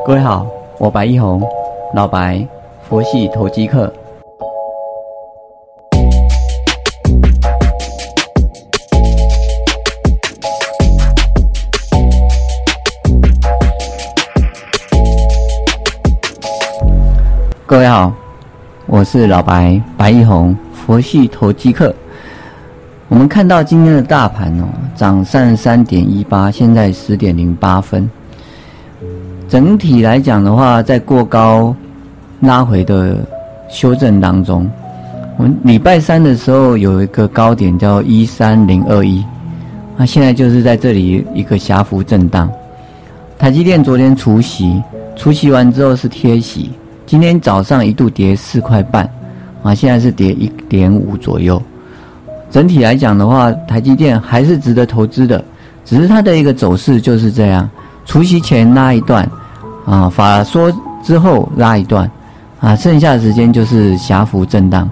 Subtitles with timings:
[0.00, 0.44] 各位好，
[0.78, 1.40] 我白一红，
[1.94, 2.44] 老白，
[2.88, 3.92] 佛系投机客。
[17.64, 18.12] 各位好，
[18.86, 21.94] 我是老白，白一红，佛系投机客。
[23.06, 24.64] 我们看到今天的大盘哦，
[24.96, 28.10] 涨三三点一八，现在十点零八分。
[29.52, 31.76] 整体来讲的话，在过高
[32.40, 33.18] 拉回的
[33.68, 34.66] 修正当中，
[35.36, 39.22] 我们礼拜三的时候有一个高点叫一三零二一，
[39.94, 42.50] 那现在就是在这里一个狭幅震荡。
[43.38, 44.82] 台积电昨天除息，
[45.16, 46.70] 除息完之后是贴息，
[47.04, 49.06] 今天早上一度跌四块半，
[49.62, 51.62] 啊，现在是跌一点五左右。
[52.50, 55.44] 整体来讲的话，台积电还是值得投资的，
[55.84, 57.68] 只是它的一个走势就是这样，
[58.06, 59.30] 除息前拉一段。
[59.84, 60.72] 啊，法说
[61.02, 62.08] 之后拉一段，
[62.60, 64.88] 啊，剩下的时间就是狭幅震荡，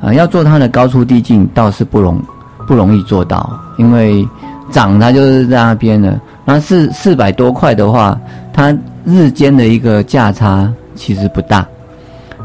[0.00, 2.22] 啊，要做它的高出低进倒是不容
[2.64, 4.24] 不容易做到，因为
[4.70, 8.16] 涨它就是在那边的，那四四百多块的话，
[8.52, 8.72] 它
[9.04, 11.66] 日间的一个价差其实不大，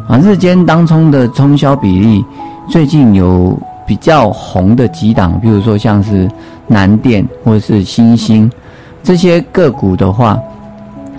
[0.07, 2.25] 啊，日间当冲的冲销比例
[2.67, 6.27] 最近有比较红的几档，比如说像是
[6.65, 8.51] 南电或者是新兴
[9.03, 10.39] 这些个股的话。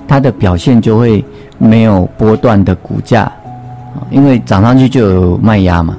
[0.08, 1.22] 它的表现就会
[1.58, 5.94] 没有波段的股价，啊，因为涨上去就有卖压嘛，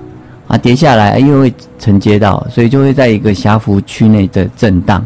[0.48, 5.06] 啊，跌下来又会承接到，所以就会在一个狭幅区内的震荡，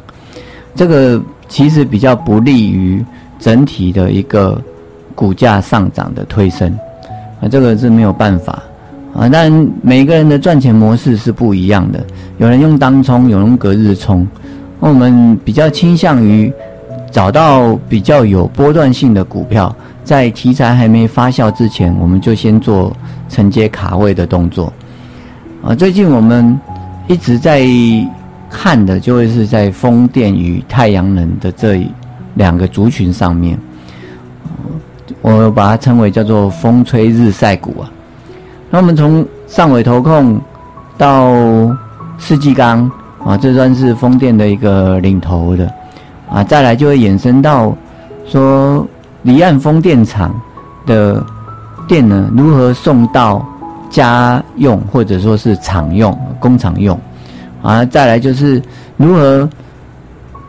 [0.73, 3.03] 这个其实比较不利于
[3.39, 4.59] 整体的一个
[5.13, 6.73] 股价上涨的推升，
[7.41, 8.63] 啊，这个是没有办法，
[9.13, 12.01] 啊，但每个人的赚钱模式是不一样的，
[12.37, 14.25] 有人用当冲，有人隔日冲，
[14.79, 16.49] 那我们比较倾向于。
[17.13, 22.91] 找到比较有波段性的股票，在题材还没发酵之前，我们就先做
[23.29, 24.73] 承接卡位的动作。
[25.63, 26.59] 啊，最近我们
[27.07, 27.61] 一直在
[28.49, 31.87] 看的，就会是在风电与太阳能的这
[32.33, 33.55] 两个族群上面。
[35.21, 37.91] 我把它称为叫做风吹日晒股啊。
[38.71, 40.41] 那我们从上尾投控
[40.97, 41.31] 到
[42.17, 42.91] 世纪钢
[43.23, 45.71] 啊，这算是风电的一个领头的。
[46.33, 47.77] 啊，再来就会衍生到
[48.25, 48.85] 说
[49.21, 50.33] 离岸风电场
[50.83, 51.23] 的
[51.87, 53.45] 电呢，如何送到
[53.87, 56.99] 家用或者说是厂用、工厂用？
[57.61, 58.59] 啊，再来就是
[58.97, 59.47] 如何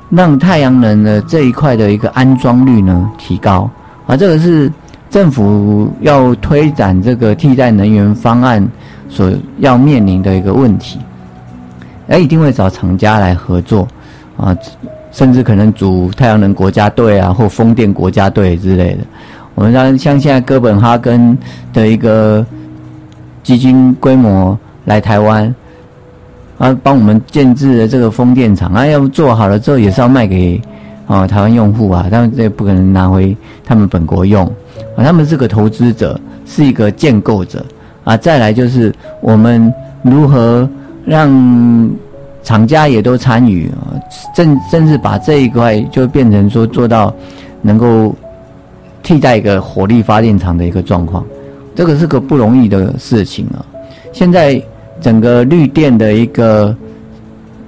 [0.08, 3.68] 让太阳能的这一块的一个安装率呢提高？
[4.06, 4.72] 啊，这个是
[5.10, 8.66] 政府要推展这个替代能源方案
[9.10, 10.98] 所要面临的一个问题。
[12.08, 13.86] 哎，一定会找厂家来合作
[14.38, 14.56] 啊。
[15.14, 18.98] 甚至可能组太阳能国家队啊，或风电国家队之类的。
[19.54, 21.38] 我们像像现在哥本哈根
[21.72, 22.44] 的一个
[23.44, 25.54] 基金规模来台湾，
[26.58, 30.60] 啊，帮我们建制的这个风电厂啊，要做好了之后也是要卖给
[31.06, 34.44] 啊台湾用户啊，他们这不可能拿回他们本国用
[34.96, 37.64] 啊，他们是个投资者，是一个建构者
[38.02, 38.16] 啊。
[38.16, 40.68] 再来就是我们如何
[41.04, 41.30] 让。
[42.44, 43.98] 厂家也都参与啊，
[44.36, 47.12] 甚甚至把这一块就变成说做到
[47.62, 48.14] 能够
[49.02, 51.24] 替代一个火力发电厂的一个状况，
[51.74, 53.64] 这个是个不容易的事情啊。
[54.12, 54.62] 现在
[55.00, 56.76] 整个绿电的一个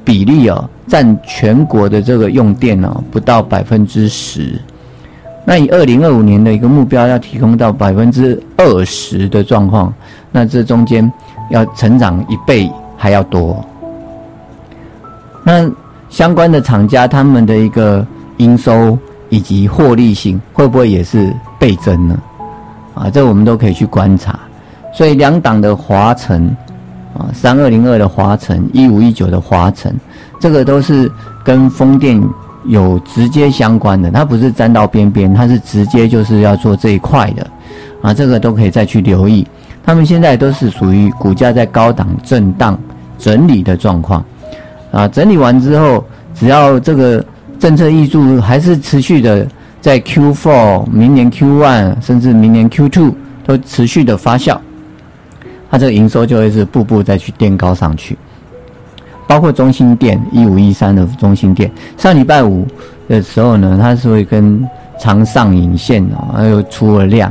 [0.05, 4.61] 比例啊，占全国的这个用电呢不到百分之十，
[5.45, 9.93] 那以二零二五年的一个目标要提供到百分之二十的状况，
[10.31, 11.11] 那这中间
[11.51, 13.65] 要成长一倍还要多。
[15.49, 15.71] 那
[16.11, 18.05] 相关的厂家他们的一个
[18.39, 18.99] 营收
[19.29, 22.19] 以及获利性会不会也是倍增呢？
[22.97, 24.37] 啊，这我们都可以去观察。
[24.93, 26.45] 所以两档的华晨
[27.17, 29.95] 啊，三二零二的华晨，一五一九的华晨，
[30.41, 31.09] 这个都是
[31.45, 32.21] 跟风电
[32.65, 37.47] 有直接相关的，它不是沾到边边，它是直接就是要做这一块的
[38.03, 39.47] 啊，这个都可以再去留意。
[39.85, 42.77] 他们现在都是属于股价在高档震荡
[43.17, 44.25] 整理的状况。
[44.93, 46.05] 啊，整理完之后，
[46.35, 47.25] 只要这个
[47.59, 49.47] 政策益助还是持续的，
[49.81, 53.13] 在 Q4、明年 Q1 甚至明年 Q2
[53.45, 54.59] 都持续的发酵，
[55.71, 58.17] 它这个营收就会是步步再去垫高上去。
[59.27, 62.65] 包括中心店一五一三的中心店，上礼拜五
[63.09, 64.65] 的时候呢，它是会跟
[65.01, 67.29] 长上影线啊，又出了量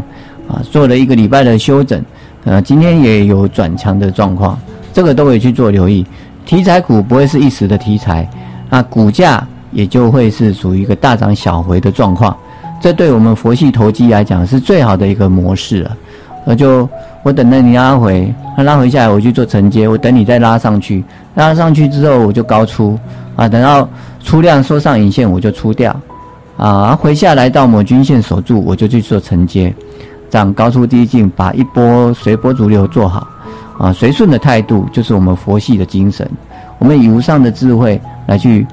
[0.48, 2.04] 啊，做了一个礼拜的休整，
[2.44, 4.60] 呃，今天也有转强的状况，
[4.92, 6.06] 这个都可以去做留意。
[6.46, 8.30] 题材股不会是一时的题材，
[8.70, 12.36] 那股价也就会是属于一个大涨小回的状况。
[12.80, 15.98] 这对我们佛系投机来讲是最好的一个模式了。
[16.46, 16.88] 那就
[17.24, 21.04] 我等着你拉回，他拉回下来，我去做承接，我等你再拉上去，
[21.34, 23.00] 拉上去之后我就高出
[23.36, 23.90] 啊，等到
[24.24, 25.96] 出量收上影线我就出掉
[26.58, 29.74] 啊，回下来到某均线守住，我就去做承接，
[30.30, 33.28] 这样高出低进，把一波随波逐流做好
[33.78, 36.30] 啊，随顺的态度就是我们佛系的精神。
[36.80, 38.66] 我们以无上的智慧来去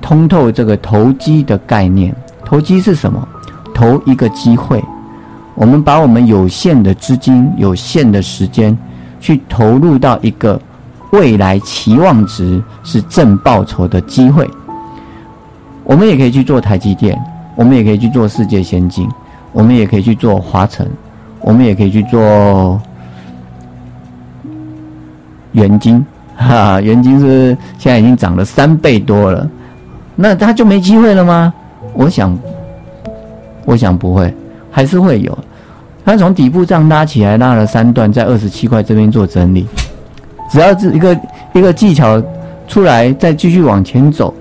[0.00, 2.14] 通透这个投机的概念。
[2.44, 3.26] 投机是什么？
[3.74, 4.82] 投一个机会。
[5.54, 8.76] 我们把我们有限的资金、有限的时间，
[9.20, 10.60] 去投入到一个
[11.12, 14.48] 未来期望值是正报酬的机会。
[15.82, 17.18] 我们也可以去做台积电，
[17.54, 19.08] 我们也可以去做世界先进，
[19.52, 20.88] 我们也可以去做华晨，
[21.40, 22.80] 我们也可以去做
[25.56, 26.04] 元金。
[26.36, 29.48] 哈，元金是现在已经涨了三倍多了，
[30.14, 31.52] 那它就没机会了吗？
[31.94, 32.38] 我想，
[33.64, 34.32] 我想不会，
[34.70, 35.36] 还是会有。
[36.04, 39.66] 它从底部这样拉起来，拉了三段，在二十七块这边做整理。
[40.52, 41.18] 只要是一个
[41.54, 42.22] 一个技巧
[42.68, 44.32] 出来，再继续往前走，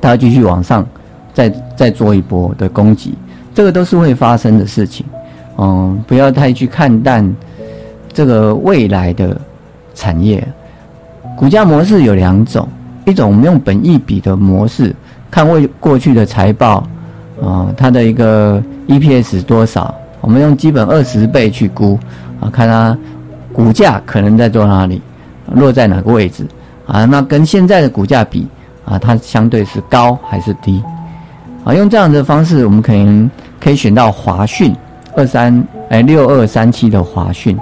[0.00, 0.84] 它继续往上，
[1.32, 3.14] 再再做一波的攻击，
[3.54, 5.06] 这个都是会发生的事情。
[5.58, 7.24] 嗯，不要太去看淡
[8.12, 9.40] 这个未来的
[9.94, 10.46] 产业。
[11.36, 12.68] 股价模式有两种，
[13.06, 14.94] 一种我们用本益比的模式
[15.30, 16.86] 看未过去的财报，
[17.42, 21.98] 啊，它的一个 EPS 多少，我们用基本二十倍去估，
[22.40, 22.96] 啊，看它
[23.52, 25.00] 股价可能在做哪里，
[25.54, 26.46] 落在哪个位置，
[26.86, 28.46] 啊，那跟现在的股价比，
[28.84, 30.82] 啊，它相对是高还是低，
[31.64, 34.74] 啊，用这样的方式，我们可能可以选到华讯
[35.16, 37.58] 二三哎六二三七的华讯。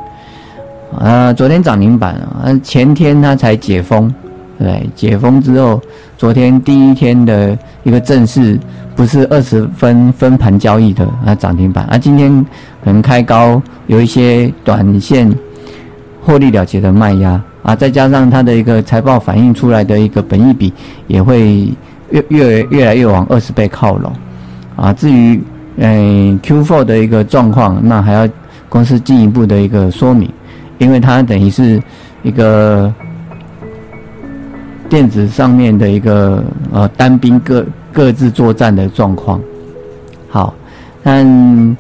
[0.97, 4.13] 啊，昨天涨停板啊，前天它才解封，
[4.59, 5.81] 对，解封之后，
[6.17, 8.59] 昨天第一天的一个正式，
[8.97, 12.45] 不是二十分分盘交易的啊涨停板，啊，今天
[12.83, 15.33] 可能开高，有一些短线
[16.23, 20.73] 获利了结的卖压啊，再加上它的一个财报反映出来的一个本益比，
[21.07, 21.69] 也会
[22.11, 24.13] 越越越来越往二十倍靠拢，
[24.75, 25.41] 啊，至于
[25.77, 28.29] 嗯 Q4 的一个状况，那还要
[28.71, 30.29] 公司进一步的一个说明。
[30.79, 31.83] 因为它等于是
[32.23, 32.93] 一个
[34.89, 36.43] 电子上面的一个
[36.73, 39.41] 呃单兵各各自作战的状况，
[40.29, 40.55] 好，
[41.03, 41.77] 但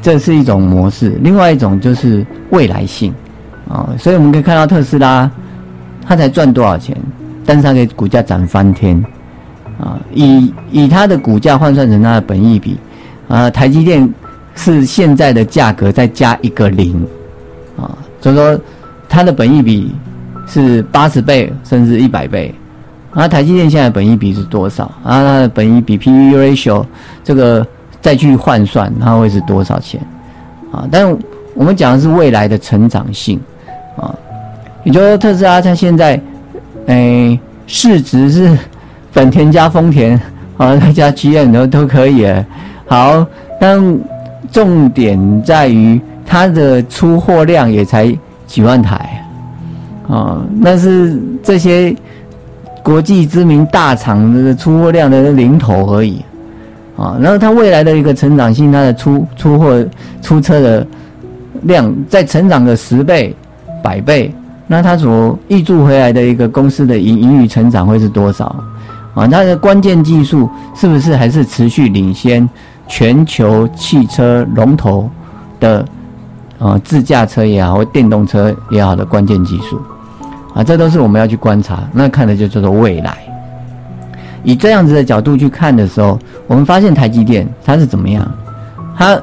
[0.00, 3.12] 这是一种模式，另外一种就是未来性。
[3.66, 5.30] 啊，所以我们可以看到特斯拉，
[6.06, 6.94] 它才赚多少钱，
[7.46, 9.02] 但是它给股价涨翻天。
[9.80, 12.78] 啊，以以它的股价换算成它的本益比
[13.26, 14.06] 啊，台积电
[14.54, 17.02] 是现在的价格再加一个零。
[17.74, 17.96] 啊。
[18.24, 18.58] 所以说，
[19.06, 19.94] 它的本益比
[20.46, 22.54] 是八十倍甚至一百倍，
[23.12, 24.84] 啊，台积电现在本益比是多少？
[25.04, 26.86] 啊，它的本益比 P/E ratio
[27.22, 27.66] 这个
[28.00, 30.00] 再去换算，它会是多少钱？
[30.72, 31.14] 啊，但
[31.52, 33.38] 我们讲的是未来的成长性，
[33.94, 34.14] 啊，
[34.84, 36.18] 也就是说特斯拉它现在，
[36.86, 38.58] 诶，市值是
[39.12, 40.18] 本田加丰田
[40.56, 42.26] 啊，再加 GM 都都可以。
[42.86, 43.26] 好，
[43.60, 43.98] 但
[44.50, 46.00] 重点在于。
[46.34, 48.12] 它的出货量也才
[48.44, 49.24] 几万台，
[50.08, 51.94] 啊，那是这些
[52.82, 56.20] 国际知名大厂的出货量的零头而已，
[56.96, 59.86] 啊，然后它未来的一个成长性，它的出出货
[60.22, 60.84] 出车的
[61.62, 63.32] 量再成长个十倍、
[63.80, 64.34] 百倍，
[64.66, 68.46] 那它所预注回来的一个公司的盈盈余成长会是多少？
[69.14, 72.50] 啊，它的关键技术是不是还是持续领先
[72.88, 75.08] 全球汽车龙头
[75.60, 75.86] 的？
[76.58, 79.80] 啊，自驾车也好，或电动车也好的关键技术，
[80.54, 81.82] 啊，这都是我们要去观察。
[81.92, 83.18] 那看的就叫做未来。
[84.44, 88.30] 以这样子的角度去看的时候，我们发现台积电它是怎么样？
[88.96, 89.20] 它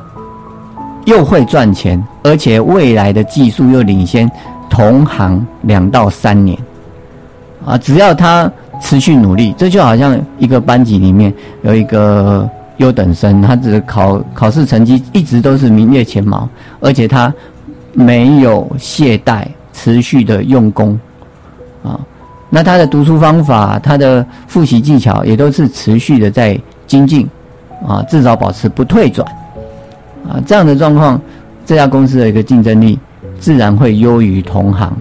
[1.05, 4.29] 又会赚钱，而且未来的技术又领先
[4.69, 6.57] 同行两到三年。
[7.65, 12.49] 啊，只要它持续努力，这就好像一个班级里面有一个。
[12.81, 17.31] 优等生，他只考考试成绩一直都是名列前茅，而且他
[17.93, 20.99] 没有懈怠，持续的用功
[21.83, 21.99] 啊。
[22.49, 27.29] 那他的读书方法，他的复习技巧也都是持续的在精进
[27.87, 29.25] 啊，至少保持不退转
[30.27, 30.41] 啊。
[30.43, 31.21] 这样的状况，
[31.63, 32.97] 这家公司的一个竞争力
[33.39, 34.91] 自然会优于同行，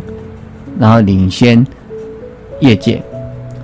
[0.78, 1.66] 然后领先
[2.60, 3.02] 业界，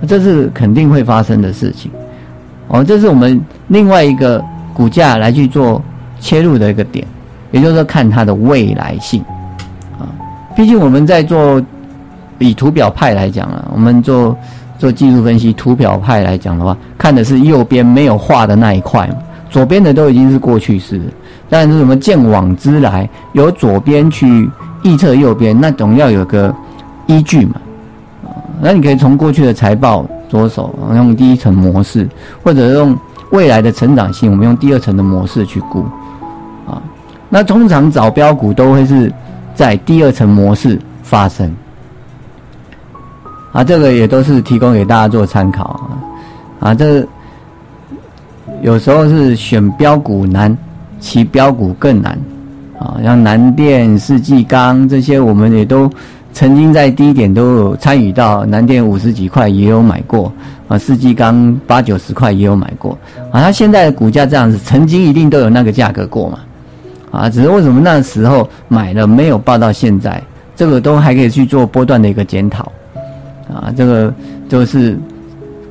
[0.07, 1.91] 这是肯定会发生的事情。
[2.67, 4.43] 哦，这是我们另外一个
[4.73, 5.81] 股价来去做
[6.19, 7.05] 切入的一个点，
[7.51, 9.23] 也就是说看它的未来性
[9.97, 10.03] 啊。
[10.55, 11.61] 毕竟我们在做
[12.39, 14.37] 以图表派来讲啊，我们做
[14.77, 19.15] 做技术分析图表派来讲的话，看的是右边没有画的那一块嘛，
[19.49, 21.01] 左边的都已经是过去式，
[21.49, 24.49] 但是什么见往之来，由左边去
[24.83, 26.53] 预测右边，那总要有个
[27.07, 27.55] 依据嘛。
[28.59, 32.07] 那你可以从过去的财报着手，用第一层模式，
[32.43, 32.97] 或者用
[33.31, 35.85] 未来的成长性，我们用第二层的模式去估。
[36.67, 36.81] 啊，
[37.29, 39.11] 那通常找标股都会是
[39.55, 41.53] 在第二层模式发生。
[43.51, 46.69] 啊，这个也都是提供给大家做参考啊。
[46.69, 47.05] 啊，这
[48.61, 50.55] 有时候是选标股难，
[50.99, 52.17] 其标股更难。
[52.79, 55.89] 啊，像南电、世纪钢这些，我们也都
[56.37, 58.45] 曾经在低点都有参与到。
[58.45, 60.31] 南电五十几块也有买过，
[60.67, 62.95] 啊，世纪钢八九十块也有买过。
[63.31, 66.39] 啊，它现在的股价这样子，曾经一定都有那个价格过嘛。
[67.09, 70.21] 啊，只是为什么那时候买了没有报到现在，
[70.55, 72.71] 这个都还可以去做波段的一个检讨。
[73.51, 74.13] 啊，这个
[74.47, 74.95] 就是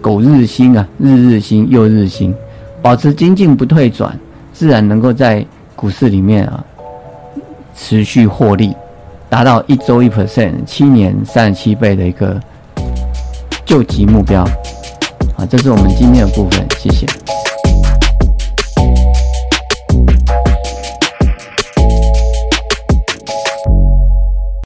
[0.00, 2.34] 苟日新啊，日日新又日新，
[2.82, 4.18] 保持精进不退转，
[4.52, 5.46] 自然能够在
[5.76, 6.64] 股市里面啊
[7.76, 8.74] 持续获利，
[9.36, 12.40] 达到一周一 percent，七年三十七倍的一个
[13.66, 14.40] 救急目标。
[15.36, 17.06] 啊，这是我们今天的部分，谢谢。